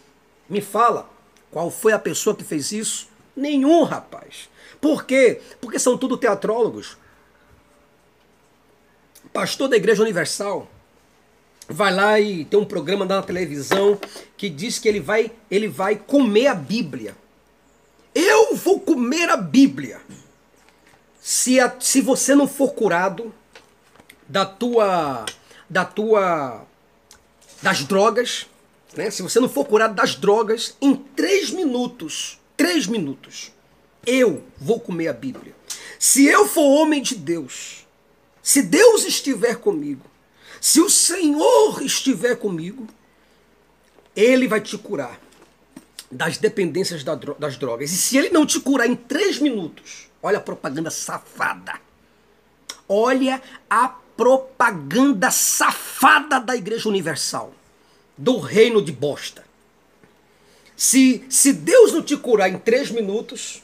[0.49, 1.09] Me fala,
[1.51, 3.07] qual foi a pessoa que fez isso?
[3.35, 4.49] Nenhum, rapaz.
[4.81, 5.41] Por quê?
[5.61, 6.97] Porque são tudo teatrólogos.
[9.31, 10.67] Pastor da Igreja Universal
[11.69, 13.99] vai lá e tem um programa na televisão
[14.35, 17.15] que diz que ele vai, ele vai comer a Bíblia.
[18.15, 20.01] Eu vou comer a Bíblia.
[21.21, 23.33] Se, a, se você não for curado
[24.27, 25.25] da tua
[25.69, 26.65] da tua
[27.61, 28.48] das drogas,
[28.95, 29.11] né?
[29.11, 33.51] Se você não for curado das drogas em três minutos, três minutos,
[34.05, 35.55] eu vou comer a Bíblia.
[35.97, 37.85] Se eu for homem de Deus,
[38.41, 40.05] se Deus estiver comigo,
[40.61, 42.87] se o Senhor estiver comigo,
[44.15, 45.19] Ele vai te curar
[46.11, 47.91] das dependências das drogas.
[47.91, 51.79] E se ele não te curar em três minutos, olha a propaganda safada.
[52.87, 57.53] Olha a propaganda safada da Igreja Universal,
[58.19, 59.45] do reino de bosta.
[60.75, 63.63] Se, se Deus não te curar em três minutos,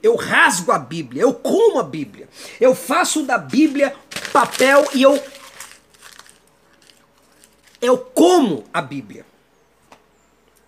[0.00, 2.28] eu rasgo a Bíblia, eu como a Bíblia,
[2.60, 3.94] eu faço da Bíblia
[4.32, 5.20] papel e eu
[7.80, 9.26] eu como a Bíblia.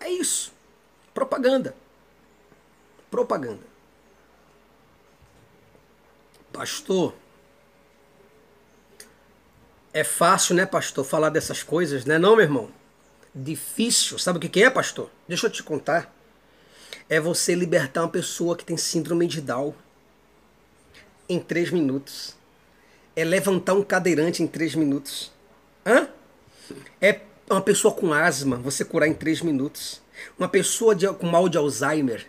[0.01, 0.51] É isso.
[1.13, 1.73] Propaganda.
[3.09, 3.63] Propaganda.
[6.51, 7.13] Pastor,
[9.93, 12.74] é fácil, né, pastor, falar dessas coisas, né, não, meu irmão?
[13.35, 14.17] Difícil.
[14.17, 15.11] Sabe o que é, pastor?
[15.27, 16.15] Deixa eu te contar.
[17.09, 19.73] É você libertar uma pessoa que tem síndrome de Down
[21.27, 22.33] em três minutos.
[23.13, 25.31] É levantar um cadeirante em três minutos.
[25.85, 26.07] Hã?
[27.01, 27.19] É
[27.49, 30.01] uma pessoa com asma, você curar em três minutos.
[30.39, 32.25] Uma pessoa de, com mal de Alzheimer,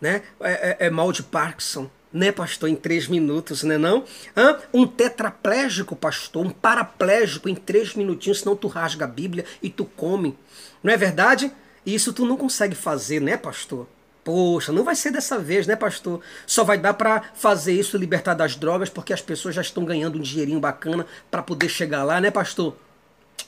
[0.00, 0.22] né?
[0.40, 2.68] É, é, é, mal de Parkinson, né, pastor?
[2.68, 4.04] Em três minutos, né não?
[4.36, 4.58] Hã?
[4.72, 9.84] Um tetraplégico, pastor, um paraplégico em três minutinhos, senão tu rasga a Bíblia e tu
[9.84, 10.38] come.
[10.82, 11.50] Não é verdade?
[11.84, 13.86] Isso tu não consegue fazer, né, pastor?
[14.24, 16.20] Poxa, não vai ser dessa vez, né, pastor?
[16.46, 20.16] Só vai dar para fazer isso libertar das drogas, porque as pessoas já estão ganhando
[20.16, 22.76] um dinheirinho bacana para poder chegar lá, né, pastor?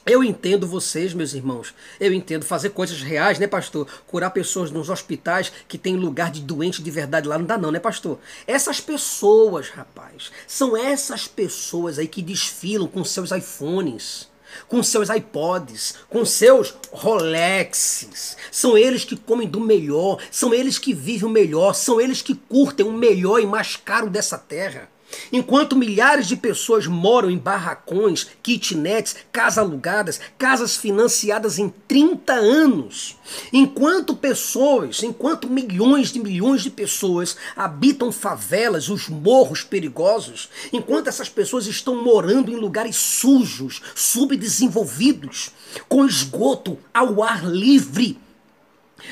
[0.05, 1.73] Eu entendo vocês, meus irmãos.
[1.99, 3.87] Eu entendo fazer coisas reais, né, pastor?
[4.05, 7.71] Curar pessoas nos hospitais que tem lugar de doente de verdade lá não dá não,
[7.71, 8.19] né, pastor?
[8.45, 14.29] Essas pessoas, rapaz, são essas pessoas aí que desfilam com seus iPhones,
[14.67, 18.37] com seus iPods, com seus Rolexes.
[18.51, 22.35] São eles que comem do melhor, são eles que vivem o melhor, são eles que
[22.35, 24.87] curtem o melhor e mais caro dessa terra.
[25.31, 33.17] Enquanto milhares de pessoas moram em barracões, kitnets, casas alugadas, casas financiadas em 30 anos.
[33.51, 41.29] Enquanto pessoas, enquanto milhões de milhões de pessoas habitam favelas, os morros perigosos, enquanto essas
[41.29, 45.51] pessoas estão morando em lugares sujos, subdesenvolvidos,
[45.89, 48.17] com esgoto ao ar livre,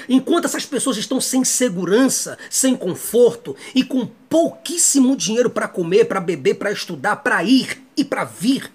[0.07, 6.19] Enquanto essas pessoas estão sem segurança, sem conforto e com pouquíssimo dinheiro para comer, para
[6.19, 8.71] beber, para estudar, para ir e para vir,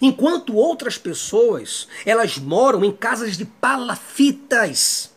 [0.00, 5.10] enquanto outras pessoas, elas moram em casas de palafitas,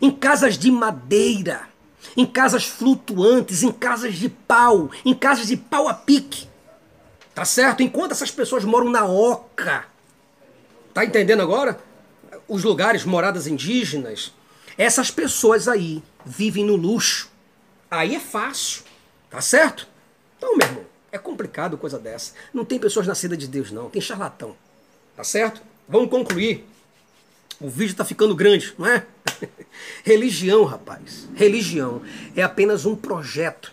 [0.00, 1.62] em casas de madeira,
[2.16, 6.48] em casas flutuantes, em casas de pau, em casas de pau a pique.
[7.34, 7.82] Tá certo?
[7.82, 9.84] Enquanto essas pessoas moram na oca.
[10.94, 11.78] Tá entendendo agora?
[12.48, 14.32] Os lugares, moradas indígenas,
[14.76, 17.30] essas pessoas aí vivem no luxo.
[17.90, 18.82] Aí é fácil,
[19.30, 19.86] tá certo?
[20.36, 22.32] Então, meu irmão, é complicado coisa dessa.
[22.52, 23.88] Não tem pessoas nascidas de Deus, não.
[23.88, 24.56] Tem charlatão.
[25.16, 25.62] Tá certo?
[25.88, 26.66] Vamos concluir.
[27.58, 29.06] O vídeo está ficando grande, não é?
[30.04, 31.26] Religião, rapaz.
[31.34, 32.02] Religião
[32.34, 33.72] é apenas um projeto.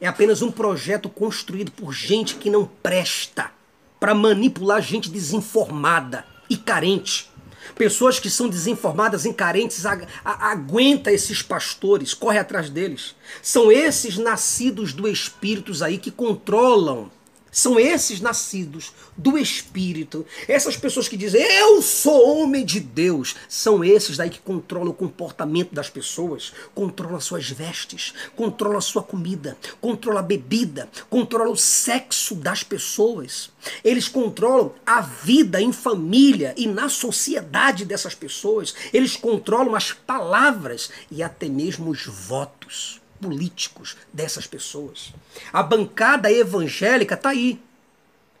[0.00, 3.52] É apenas um projeto construído por gente que não presta
[4.00, 7.30] para manipular gente desinformada e carente.
[7.74, 9.84] Pessoas que são desinformadas, incarentes,
[10.24, 13.14] aguenta esses pastores, corre atrás deles.
[13.40, 17.10] São esses nascidos do Espírito aí que controlam
[17.52, 23.84] são esses nascidos do Espírito, essas pessoas que dizem eu sou homem de Deus, são
[23.84, 29.02] esses daí que controlam o comportamento das pessoas, controlam as suas vestes, controlam a sua
[29.02, 33.50] comida, controlam a bebida, controlam o sexo das pessoas.
[33.84, 38.74] Eles controlam a vida em família e na sociedade dessas pessoas.
[38.94, 45.14] Eles controlam as palavras e até mesmo os votos políticos dessas pessoas.
[45.52, 47.60] A bancada evangélica está aí.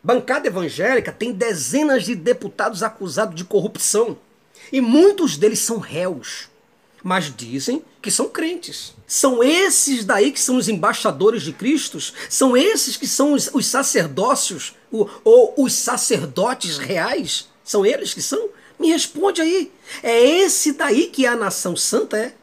[0.02, 4.18] Bancada evangélica tem dezenas de deputados acusados de corrupção.
[4.72, 6.50] E muitos deles são réus.
[7.04, 8.94] Mas dizem que são crentes.
[9.06, 11.98] São esses daí que são os embaixadores de Cristo?
[12.28, 14.74] São esses que são os, os sacerdócios?
[14.90, 17.48] O, ou os sacerdotes reais?
[17.64, 18.48] São eles que são?
[18.78, 19.72] Me responde aí.
[20.02, 22.34] É esse daí que é a nação santa, é?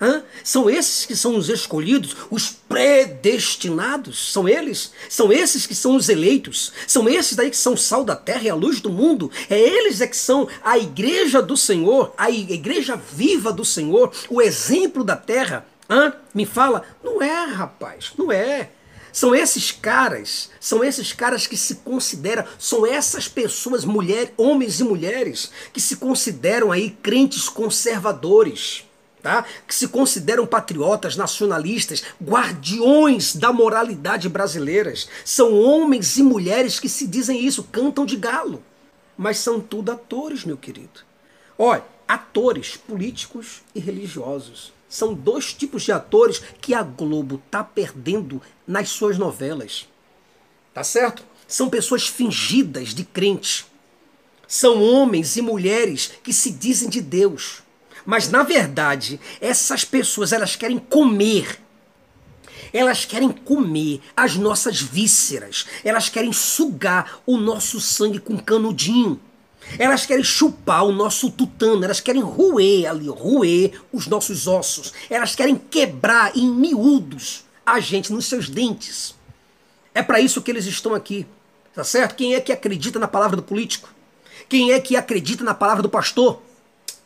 [0.00, 0.22] Hã?
[0.44, 6.08] São esses que são os escolhidos, os predestinados, são eles, são esses que são os
[6.08, 9.58] eleitos, são esses daí que são sal da terra e a luz do mundo, é
[9.58, 15.02] eles é que são a igreja do Senhor, a igreja viva do Senhor, o exemplo
[15.02, 15.66] da terra.
[15.90, 16.12] Hã?
[16.32, 18.70] Me fala, não é, rapaz, não é.
[19.12, 24.84] São esses caras, são esses caras que se consideram, são essas pessoas, mulheres, homens e
[24.84, 28.87] mulheres, que se consideram aí crentes conservadores
[29.22, 29.44] tá?
[29.66, 35.08] que se consideram patriotas, nacionalistas, guardiões da moralidade brasileiras.
[35.24, 38.62] São homens e mulheres que se dizem isso, cantam de galo.
[39.16, 41.00] Mas são tudo atores, meu querido.
[41.58, 44.72] Olha, atores políticos e religiosos.
[44.88, 49.86] São dois tipos de atores que a Globo tá perdendo nas suas novelas.
[50.72, 51.24] Tá certo?
[51.46, 53.66] São pessoas fingidas de crente.
[54.46, 57.62] São homens e mulheres que se dizem de Deus
[58.08, 61.60] mas na verdade, essas pessoas elas querem comer.
[62.72, 65.66] Elas querem comer as nossas vísceras.
[65.84, 69.20] Elas querem sugar o nosso sangue com canudinho.
[69.78, 74.94] Elas querem chupar o nosso tutano, elas querem roer ali, roer os nossos ossos.
[75.10, 79.14] Elas querem quebrar em miúdos a gente nos seus dentes.
[79.92, 81.26] É para isso que eles estão aqui.
[81.74, 82.16] Tá certo?
[82.16, 83.90] Quem é que acredita na palavra do político?
[84.48, 86.47] Quem é que acredita na palavra do pastor?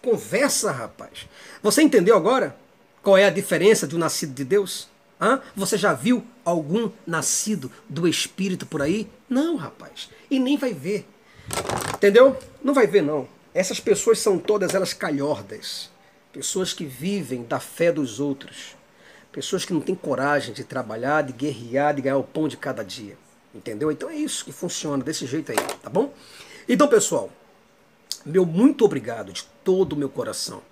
[0.03, 1.29] Conversa, rapaz.
[1.63, 2.57] Você entendeu agora
[3.03, 4.89] qual é a diferença de um nascido de Deus?
[5.21, 5.41] Hã?
[5.55, 9.09] Você já viu algum nascido do Espírito por aí?
[9.29, 10.11] Não, rapaz.
[10.29, 11.07] E nem vai ver.
[11.95, 12.37] Entendeu?
[12.65, 13.29] Não vai ver, não.
[13.55, 15.89] Essas pessoas são todas elas calhordas.
[16.33, 18.75] Pessoas que vivem da fé dos outros.
[19.31, 22.83] Pessoas que não têm coragem de trabalhar, de guerrear, de ganhar o pão de cada
[22.83, 23.17] dia.
[23.55, 23.93] Entendeu?
[23.93, 26.13] Então é isso que funciona desse jeito aí, tá bom?
[26.69, 27.31] Então, pessoal,
[28.25, 30.63] meu muito obrigado de todo o meu coração.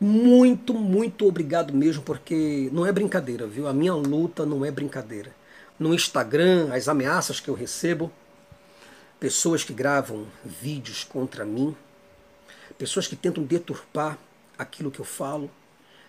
[0.00, 3.66] Muito, muito obrigado mesmo, porque não é brincadeira, viu?
[3.66, 5.34] A minha luta não é brincadeira.
[5.78, 8.12] No Instagram, as ameaças que eu recebo,
[9.18, 11.76] pessoas que gravam vídeos contra mim,
[12.78, 14.16] pessoas que tentam deturpar
[14.56, 15.50] aquilo que eu falo,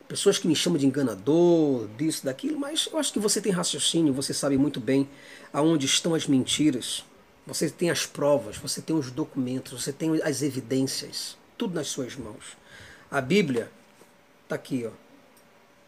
[0.08, 4.14] pessoas que me chamam de enganador, disso, daquilo, mas eu acho que você tem raciocínio,
[4.14, 5.10] você sabe muito bem
[5.52, 7.04] aonde estão as mentiras,
[7.45, 12.16] você tem as provas, você tem os documentos, você tem as evidências, tudo nas suas
[12.16, 12.57] mãos.
[13.12, 13.70] A Bíblia
[14.43, 14.91] está aqui, ó,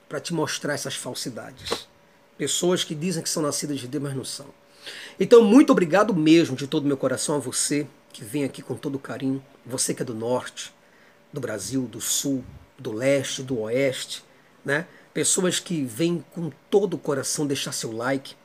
[0.10, 1.88] para te mostrar essas falsidades.
[2.38, 4.48] Pessoas que dizem que são nascidas de Deus, mas não são.
[5.18, 9.00] Então, muito obrigado mesmo de todo meu coração a você que vem aqui com todo
[9.00, 10.74] carinho, você que é do norte,
[11.32, 12.44] do Brasil, do sul,
[12.78, 14.26] do leste, do oeste,
[14.66, 14.86] né?
[15.14, 18.36] Pessoas que vêm com todo o coração deixar seu like,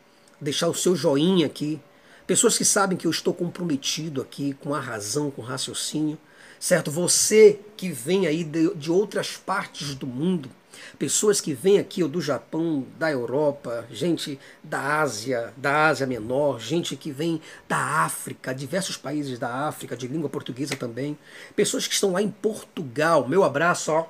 [0.41, 1.81] deixar o seu joinha aqui.
[2.25, 6.19] Pessoas que sabem que eu estou comprometido aqui com a razão, com o raciocínio,
[6.59, 6.91] certo?
[6.91, 10.51] Você que vem aí de, de outras partes do mundo,
[10.99, 16.59] Pessoas que vêm aqui ou do Japão, da Europa, gente da Ásia, da Ásia Menor,
[16.59, 21.19] gente que vem da África, diversos países da África, de língua portuguesa também.
[21.55, 23.29] Pessoas que estão lá em Portugal.
[23.29, 24.07] Meu abraço, ó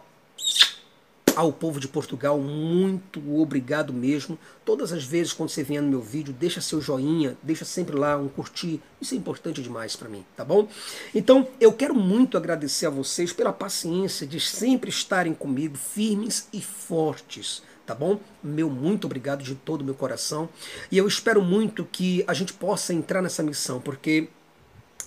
[1.36, 4.38] ao povo de Portugal, muito obrigado mesmo.
[4.64, 8.16] Todas as vezes quando você vier no meu vídeo, deixa seu joinha, deixa sempre lá
[8.16, 8.80] um curtir.
[9.00, 10.66] Isso é importante demais para mim, tá bom?
[11.14, 16.60] Então, eu quero muito agradecer a vocês pela paciência de sempre estarem comigo, firmes e
[16.60, 18.18] fortes tá bom?
[18.42, 20.48] Meu muito obrigado de todo o meu coração.
[20.90, 24.28] E eu espero muito que a gente possa entrar nessa missão, porque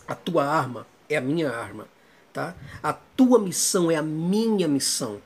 [0.07, 1.89] a tua arma é a minha arma,
[2.31, 2.55] tá?
[2.81, 5.19] A tua missão é a minha missão.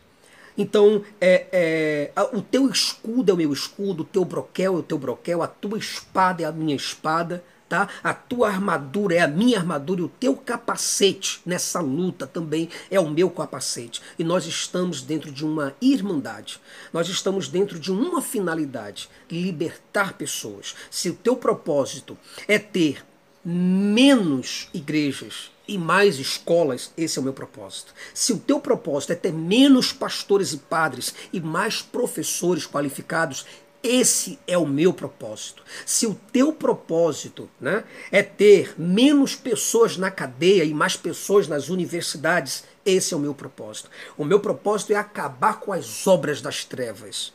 [0.57, 4.83] Então, é, é, o teu escudo é o meu escudo, o teu broquel é o
[4.83, 7.89] teu broquel, a tua espada é a minha espada, tá?
[8.03, 12.99] A tua armadura é a minha armadura e o teu capacete nessa luta também é
[12.99, 13.99] o meu capacete.
[14.19, 16.61] E nós estamos dentro de uma irmandade.
[16.91, 20.75] Nós estamos dentro de uma finalidade: libertar pessoas.
[20.91, 22.15] Se o teu propósito
[22.47, 23.03] é ter
[23.43, 27.93] menos igrejas e mais escolas, esse é o meu propósito.
[28.13, 33.45] Se o teu propósito é ter menos pastores e padres e mais professores qualificados,
[33.81, 35.63] esse é o meu propósito.
[35.85, 41.69] Se o teu propósito né, é ter menos pessoas na cadeia e mais pessoas nas
[41.69, 43.89] universidades, esse é o meu propósito.
[44.17, 47.33] O meu propósito é acabar com as obras das trevas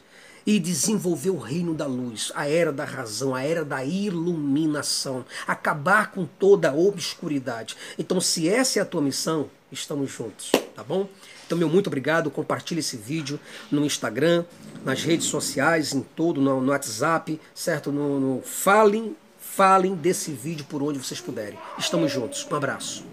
[0.49, 6.11] e desenvolver o reino da luz, a era da razão, a era da iluminação, acabar
[6.11, 7.76] com toda a obscuridade.
[7.99, 11.07] Então, se essa é a tua missão, estamos juntos, tá bom?
[11.46, 12.30] Então, meu muito obrigado.
[12.30, 13.38] Compartilhe esse vídeo
[13.70, 14.46] no Instagram,
[14.86, 17.92] nas redes sociais, em todo, no, no WhatsApp, certo?
[17.92, 21.59] No, no, falem, falem desse vídeo por onde vocês puderem.
[21.78, 22.46] Estamos juntos.
[22.51, 23.05] Um abraço.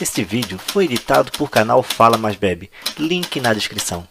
[0.00, 2.70] Este vídeo foi editado por canal Fala Mais Bebe.
[2.96, 4.06] Link na descrição.